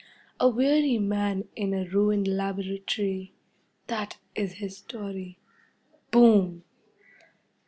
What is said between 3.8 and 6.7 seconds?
that is his story. Boom!